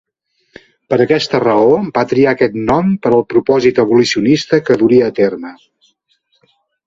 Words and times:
Per 0.93 0.97
aquesta 1.03 1.41
raó, 1.43 1.75
va 1.97 2.03
triar 2.13 2.31
aquest 2.31 2.57
nom 2.71 2.89
per 3.03 3.11
al 3.17 3.23
propòsit 3.33 3.83
abolicionista 3.85 4.61
que 4.69 4.81
duria 4.85 5.11
a 5.11 5.15
terme. 5.23 5.53